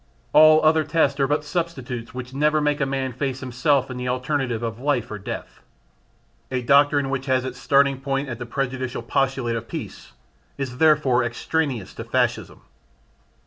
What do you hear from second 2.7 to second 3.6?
a man face